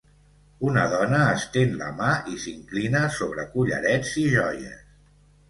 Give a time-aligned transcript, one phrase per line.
[0.69, 4.83] Una dona estén la mà i s'inclina sobre collarets i joies.